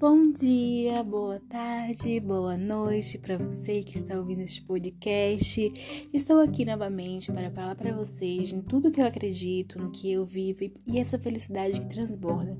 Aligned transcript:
Bom 0.00 0.32
dia, 0.32 1.02
boa 1.02 1.38
tarde, 1.40 2.18
boa 2.20 2.56
noite 2.56 3.18
para 3.18 3.36
você 3.36 3.82
que 3.82 3.96
está 3.96 4.16
ouvindo 4.16 4.40
este 4.40 4.62
podcast. 4.62 5.70
Estou 6.10 6.40
aqui 6.40 6.64
novamente 6.64 7.30
para 7.30 7.50
falar 7.50 7.74
para 7.74 7.94
vocês 7.94 8.50
em 8.50 8.62
tudo 8.62 8.90
que 8.90 8.98
eu 8.98 9.04
acredito, 9.04 9.78
no 9.78 9.90
que 9.90 10.10
eu 10.10 10.24
vivo 10.24 10.60
e 10.86 10.98
essa 10.98 11.18
felicidade 11.18 11.78
que 11.78 11.86
transborda. 11.86 12.56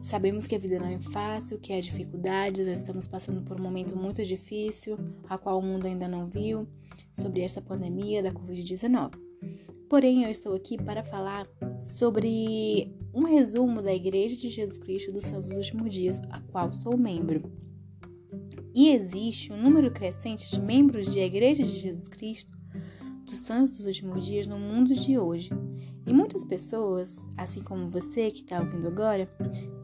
Sabemos 0.00 0.46
que 0.46 0.54
a 0.54 0.58
vida 0.58 0.78
não 0.78 0.88
é 0.88 0.98
fácil, 0.98 1.58
que 1.58 1.74
há 1.74 1.78
dificuldades, 1.78 2.66
nós 2.66 2.78
estamos 2.78 3.06
passando 3.06 3.42
por 3.42 3.60
um 3.60 3.62
momento 3.62 3.94
muito 3.94 4.24
difícil, 4.24 4.96
a 5.28 5.36
qual 5.36 5.58
o 5.58 5.62
mundo 5.62 5.84
ainda 5.84 6.08
não 6.08 6.26
viu, 6.26 6.66
sobre 7.12 7.42
esta 7.42 7.60
pandemia 7.60 8.22
da 8.22 8.32
Covid-19. 8.32 9.12
Porém, 9.88 10.24
eu 10.24 10.30
estou 10.30 10.54
aqui 10.54 10.76
para 10.76 11.04
falar 11.04 11.46
sobre 11.80 12.92
um 13.14 13.24
resumo 13.24 13.80
da 13.80 13.94
Igreja 13.94 14.36
de 14.36 14.50
Jesus 14.50 14.78
Cristo 14.78 15.12
dos 15.12 15.26
Santos 15.26 15.48
dos 15.48 15.56
Últimos 15.56 15.94
Dias, 15.94 16.20
a 16.30 16.40
qual 16.40 16.72
sou 16.72 16.96
membro. 16.96 17.50
E 18.74 18.90
existe 18.90 19.52
um 19.52 19.62
número 19.62 19.92
crescente 19.92 20.50
de 20.50 20.60
membros 20.60 21.12
de 21.12 21.20
Igreja 21.20 21.62
de 21.62 21.70
Jesus 21.70 22.08
Cristo 22.08 22.50
dos 23.24 23.38
Santos 23.38 23.76
dos 23.76 23.86
Últimos 23.86 24.26
Dias 24.26 24.46
no 24.46 24.58
mundo 24.58 24.92
de 24.92 25.18
hoje. 25.18 25.50
E 26.04 26.12
muitas 26.12 26.44
pessoas, 26.44 27.24
assim 27.36 27.62
como 27.62 27.88
você 27.88 28.30
que 28.30 28.42
está 28.42 28.60
ouvindo 28.60 28.88
agora, 28.88 29.30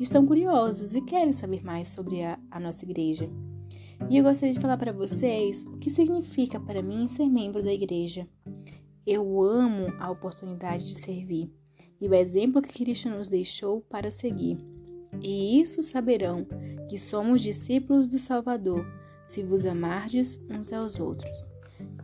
estão 0.00 0.27
curiosos 0.27 0.95
e 0.97 1.00
querem 1.00 1.33
saber 1.33 1.64
mais 1.64 1.89
sobre 1.89 2.23
a, 2.23 2.39
a 2.50 2.58
nossa 2.58 2.84
igreja. 2.84 3.30
E 4.11 4.17
eu 4.17 4.25
gostaria 4.25 4.53
de 4.53 4.61
falar 4.61 4.77
para 4.77 4.92
vocês 4.92 5.62
o 5.62 5.78
que 5.78 5.89
significa 5.89 6.58
para 6.58 6.83
mim 6.83 7.06
ser 7.06 7.27
membro 7.27 7.62
da 7.62 7.73
igreja. 7.73 8.28
Eu 9.06 9.42
amo 9.42 9.92
a 9.98 10.11
oportunidade 10.11 10.86
de 10.86 10.95
servir 10.95 11.50
e 12.00 12.06
o 12.06 12.14
exemplo 12.14 12.62
que 12.62 12.84
Cristo 12.84 13.08
nos 13.08 13.28
deixou 13.28 13.81
para 13.81 14.11
seguir. 14.11 14.58
E 15.20 15.61
isso 15.61 15.83
saberão 15.83 16.47
que 16.89 16.98
somos 16.98 17.42
discípulos 17.42 18.08
do 18.08 18.19
Salvador, 18.19 18.86
se 19.25 19.42
vos 19.42 19.67
amardes 19.67 20.41
uns 20.48 20.73
aos 20.73 21.00
outros. 21.00 21.47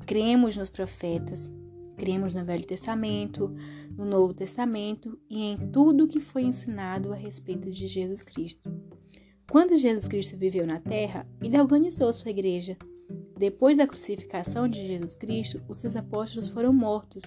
Cremos 0.06 0.56
nos 0.56 0.69
profetas, 0.69 1.48
cremos 1.96 2.34
no 2.34 2.44
Velho 2.44 2.66
Testamento, 2.66 3.54
no 3.96 4.04
Novo 4.04 4.34
Testamento 4.34 5.19
e 5.28 5.42
em 5.42 5.70
tudo 5.70 6.08
que 6.08 6.20
foi 6.20 6.42
ensinado 6.42 7.12
a 7.12 7.16
respeito 7.16 7.70
de 7.70 7.86
Jesus 7.86 8.22
Cristo. 8.22 8.70
Quando 9.50 9.76
Jesus 9.76 10.06
Cristo 10.06 10.36
viveu 10.36 10.66
na 10.66 10.80
terra, 10.80 11.26
ele 11.41 11.60
organizou 11.60 12.12
sua 12.12 12.30
igreja 12.30 12.76
depois 13.39 13.77
da 13.77 13.86
crucificação 13.86 14.67
de 14.67 14.84
Jesus 14.84 15.14
Cristo, 15.14 15.62
os 15.69 15.78
seus 15.78 15.94
apóstolos 15.94 16.48
foram 16.48 16.72
mortos, 16.72 17.22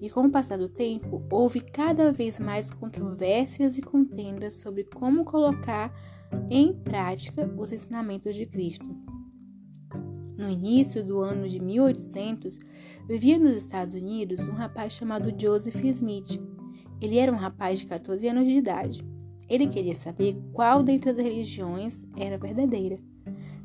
e 0.00 0.08
com 0.08 0.26
o 0.26 0.30
passar 0.30 0.56
do 0.56 0.68
tempo, 0.68 1.26
houve 1.28 1.60
cada 1.60 2.12
vez 2.12 2.38
mais 2.38 2.70
controvérsias 2.70 3.76
e 3.76 3.82
contendas 3.82 4.60
sobre 4.60 4.84
como 4.84 5.24
colocar 5.24 5.92
em 6.48 6.72
prática 6.72 7.52
os 7.58 7.72
ensinamentos 7.72 8.36
de 8.36 8.46
Cristo. 8.46 8.88
No 10.38 10.48
início 10.48 11.04
do 11.04 11.20
ano 11.20 11.48
de 11.48 11.60
1800, 11.60 12.56
vivia 13.08 13.36
nos 13.36 13.56
Estados 13.56 13.96
Unidos 13.96 14.46
um 14.46 14.52
rapaz 14.52 14.92
chamado 14.92 15.34
Joseph 15.36 15.84
Smith. 15.84 16.40
Ele 17.00 17.18
era 17.18 17.32
um 17.32 17.36
rapaz 17.36 17.80
de 17.80 17.86
14 17.86 18.26
anos 18.28 18.46
de 18.46 18.52
idade. 18.52 19.04
Ele 19.48 19.66
queria 19.66 19.96
saber 19.96 20.36
qual 20.52 20.82
dentre 20.82 21.10
as 21.10 21.18
religiões 21.18 22.06
era 22.16 22.38
verdadeira. 22.38 22.96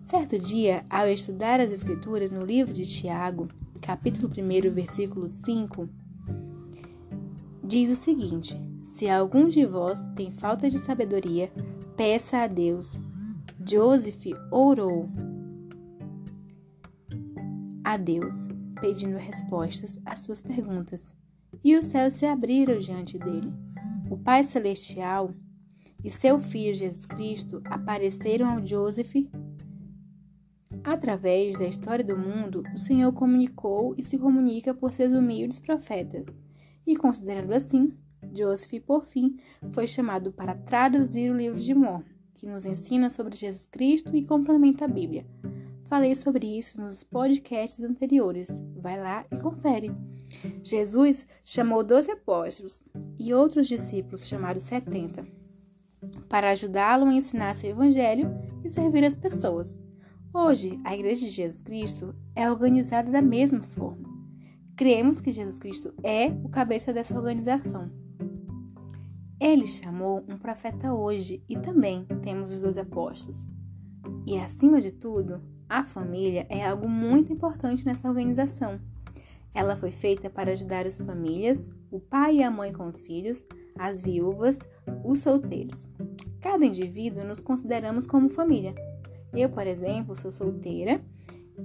Certo 0.07 0.37
dia, 0.37 0.83
ao 0.87 1.07
estudar 1.07 1.59
as 1.59 1.71
Escrituras 1.71 2.29
no 2.29 2.45
livro 2.45 2.71
de 2.71 2.85
Tiago, 2.85 3.47
capítulo 3.81 4.31
1, 4.31 4.71
versículo 4.71 5.27
5, 5.27 5.89
diz 7.63 7.89
o 7.89 7.95
seguinte: 7.95 8.55
Se 8.83 9.09
algum 9.09 9.47
de 9.47 9.65
vós 9.65 10.03
tem 10.15 10.31
falta 10.31 10.69
de 10.69 10.77
sabedoria, 10.77 11.51
peça 11.97 12.37
a 12.37 12.45
Deus. 12.45 12.95
Joseph 13.67 14.27
orou 14.51 15.09
a 17.83 17.97
Deus, 17.97 18.47
pedindo 18.79 19.17
respostas 19.17 19.99
às 20.05 20.19
suas 20.19 20.39
perguntas, 20.39 21.11
e 21.63 21.75
os 21.75 21.85
céus 21.85 22.13
se 22.13 22.27
abriram 22.27 22.77
diante 22.77 23.17
dele. 23.17 23.51
O 24.11 24.15
Pai 24.15 24.43
Celestial 24.43 25.31
e 26.03 26.11
seu 26.11 26.39
Filho 26.39 26.75
Jesus 26.75 27.07
Cristo 27.07 27.59
apareceram 27.65 28.47
ao 28.47 28.63
Joseph 28.63 29.15
Através 30.83 31.59
da 31.59 31.65
história 31.65 32.03
do 32.03 32.17
mundo, 32.17 32.63
o 32.73 32.77
Senhor 32.77 33.11
comunicou 33.13 33.95
e 33.97 34.03
se 34.03 34.17
comunica 34.17 34.73
por 34.73 34.91
seus 34.91 35.13
humildes 35.13 35.59
profetas. 35.59 36.27
E 36.85 36.95
considerando 36.95 37.53
assim, 37.53 37.91
Joseph, 38.33 38.81
por 38.85 39.05
fim, 39.05 39.37
foi 39.71 39.87
chamado 39.87 40.31
para 40.31 40.55
traduzir 40.55 41.31
o 41.31 41.37
livro 41.37 41.59
de 41.59 41.73
Mormon, 41.73 42.03
que 42.33 42.45
nos 42.45 42.65
ensina 42.65 43.09
sobre 43.09 43.35
Jesus 43.35 43.65
Cristo 43.65 44.15
e 44.15 44.25
complementa 44.25 44.85
a 44.85 44.87
Bíblia. 44.87 45.25
Falei 45.85 46.15
sobre 46.15 46.57
isso 46.57 46.81
nos 46.81 47.03
podcasts 47.03 47.83
anteriores. 47.83 48.61
Vai 48.77 48.99
lá 48.99 49.25
e 49.31 49.39
confere. 49.39 49.91
Jesus 50.63 51.25
chamou 51.43 51.83
doze 51.83 52.11
apóstolos 52.11 52.83
e 53.19 53.33
outros 53.33 53.67
discípulos, 53.67 54.27
chamados 54.27 54.63
setenta, 54.63 55.25
para 56.27 56.49
ajudá-lo 56.49 57.05
a 57.05 57.13
ensinar 57.13 57.53
seu 57.53 57.69
evangelho 57.69 58.29
e 58.63 58.69
servir 58.69 59.05
as 59.05 59.15
pessoas. 59.15 59.79
Hoje, 60.37 60.77
a 60.83 60.93
Igreja 60.93 61.21
de 61.21 61.31
Jesus 61.31 61.61
Cristo 61.61 62.13
é 62.35 62.51
organizada 62.51 63.09
da 63.09 63.21
mesma 63.21 63.63
forma. 63.63 64.03
Cremos 64.75 65.17
que 65.17 65.31
Jesus 65.31 65.57
Cristo 65.57 65.93
é 66.03 66.27
o 66.43 66.49
cabeça 66.49 66.91
dessa 66.91 67.15
organização. 67.15 67.89
Ele 69.39 69.65
chamou 69.65 70.25
um 70.27 70.35
profeta 70.35 70.93
hoje 70.93 71.41
e 71.47 71.57
também 71.57 72.05
temos 72.21 72.51
os 72.51 72.63
dois 72.63 72.77
apóstolos. 72.77 73.47
E 74.27 74.37
acima 74.37 74.81
de 74.81 74.91
tudo, 74.91 75.41
a 75.69 75.81
família 75.83 76.45
é 76.49 76.67
algo 76.67 76.89
muito 76.89 77.31
importante 77.31 77.85
nessa 77.85 78.09
organização. 78.09 78.77
Ela 79.53 79.77
foi 79.77 79.91
feita 79.91 80.29
para 80.29 80.51
ajudar 80.51 80.85
as 80.85 80.99
famílias, 80.99 81.69
o 81.89 81.97
pai 82.01 82.39
e 82.39 82.43
a 82.43 82.51
mãe 82.51 82.73
com 82.73 82.87
os 82.89 82.99
filhos, 82.99 83.47
as 83.79 84.01
viúvas, 84.01 84.59
os 85.01 85.19
solteiros. 85.19 85.87
Cada 86.41 86.65
indivíduo 86.65 87.23
nos 87.23 87.39
consideramos 87.39 88.05
como 88.05 88.27
família. 88.27 88.75
Eu, 89.35 89.49
por 89.49 89.67
exemplo, 89.67 90.15
sou 90.15 90.31
solteira 90.31 91.03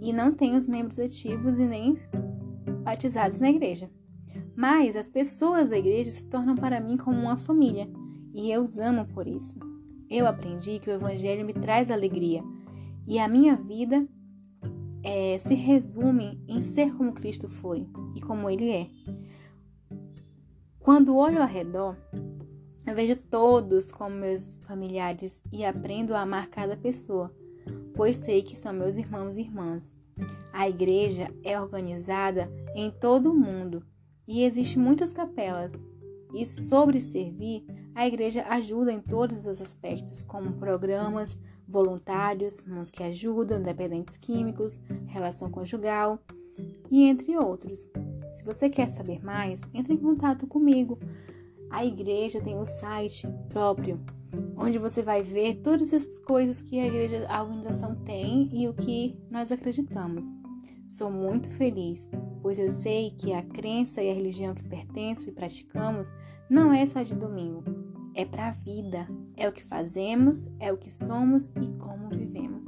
e 0.00 0.12
não 0.12 0.32
tenho 0.32 0.56
os 0.56 0.66
membros 0.66 0.98
ativos 0.98 1.58
e 1.58 1.64
nem 1.64 1.97
batizados 2.82 3.38
na 3.38 3.48
igreja. 3.48 3.88
Mas 4.56 4.97
as 4.97 5.08
pessoas 5.08 5.69
da 5.69 5.78
igreja 5.78 6.10
se 6.10 6.26
tornam 6.26 6.56
para 6.56 6.80
mim 6.80 6.97
como 6.97 7.19
uma 7.19 7.36
família 7.36 7.88
e 8.34 8.50
eu 8.50 8.62
os 8.62 8.78
amo 8.78 9.06
por 9.06 9.26
isso. 9.26 9.56
Eu 10.09 10.26
aprendi 10.26 10.80
que 10.80 10.91
o 10.91 10.92
Evangelho 10.92 11.44
me 11.44 11.53
traz 11.53 11.91
alegria 11.91 12.42
e 13.06 13.19
a 13.19 13.28
minha 13.28 13.56
vida 13.56 14.06
é, 15.03 15.38
se 15.38 15.54
resume 15.54 16.42
em 16.48 16.60
ser 16.60 16.97
como 16.97 17.12
Cristo 17.12 17.48
foi 17.48 17.86
e 18.16 18.20
como 18.20 18.50
Ele 18.50 18.70
é. 18.70 18.91
Quando 20.80 21.16
olho 21.16 21.41
ao 21.41 21.47
redor, 21.47 21.97
eu 22.84 22.94
vejo 22.94 23.14
todos 23.14 23.92
como 23.92 24.16
meus 24.16 24.59
familiares 24.64 25.42
e 25.53 25.64
aprendo 25.64 26.14
a 26.14 26.22
amar 26.22 26.48
cada 26.48 26.76
pessoa 26.76 27.32
pois 28.00 28.16
sei 28.16 28.42
que 28.42 28.56
são 28.56 28.72
meus 28.72 28.96
irmãos 28.96 29.36
e 29.36 29.42
irmãs. 29.42 29.94
A 30.54 30.66
igreja 30.66 31.28
é 31.44 31.60
organizada 31.60 32.50
em 32.74 32.90
todo 32.90 33.30
o 33.30 33.36
mundo 33.36 33.84
e 34.26 34.42
existem 34.42 34.82
muitas 34.82 35.12
capelas. 35.12 35.86
E 36.32 36.46
sobre 36.46 36.98
servir, 37.02 37.62
a 37.94 38.06
igreja 38.08 38.42
ajuda 38.48 38.91
em 38.91 39.02
todos 39.02 39.44
os 39.44 39.60
aspectos, 39.60 40.24
como 40.24 40.54
programas, 40.54 41.38
voluntários, 41.68 42.62
mãos 42.62 42.91
que 42.91 43.02
ajudam, 43.02 43.60
dependentes 43.60 44.16
químicos, 44.16 44.80
relação 45.06 45.50
conjugal 45.50 46.18
e 46.91 47.03
entre 47.04 47.36
outros. 47.36 47.86
Se 48.32 48.42
você 48.46 48.70
quer 48.70 48.88
saber 48.88 49.22
mais, 49.22 49.68
entre 49.74 49.92
em 49.92 49.98
contato 49.98 50.46
comigo. 50.46 50.98
A 51.68 51.84
igreja 51.84 52.41
tem 52.41 52.54
o 52.54 52.62
um 52.62 52.64
site 52.64 53.28
próprio 53.50 54.00
onde 54.56 54.78
você 54.78 55.03
vai 55.03 55.22
ver 55.22 55.56
todas 55.62 55.92
as 55.92 56.18
coisas 56.18 56.62
que 56.62 56.78
a 56.78 56.86
igreja, 56.86 57.27
a 57.28 57.42
organização 57.42 57.94
tem 58.04 58.48
e 58.53 58.68
o 58.68 58.74
que 58.74 59.16
nós 59.30 59.50
acreditamos. 59.50 60.27
Sou 60.86 61.10
muito 61.10 61.50
feliz, 61.50 62.10
pois 62.42 62.59
eu 62.59 62.68
sei 62.68 63.10
que 63.10 63.32
a 63.32 63.42
crença 63.42 64.03
e 64.03 64.10
a 64.10 64.15
religião 64.15 64.54
que 64.54 64.68
pertenço 64.68 65.28
e 65.28 65.32
praticamos 65.32 66.12
não 66.48 66.72
é 66.72 66.84
só 66.84 67.03
de 67.03 67.15
domingo, 67.15 67.62
é 68.15 68.24
para 68.24 68.48
a 68.48 68.53
vida, 68.53 69.06
é 69.36 69.48
o 69.48 69.53
que 69.53 69.65
fazemos, 69.65 70.50
é 70.59 70.72
o 70.72 70.77
que 70.77 70.92
somos 70.92 71.47
e 71.60 71.71
como 71.78 72.09
vivemos. 72.10 72.65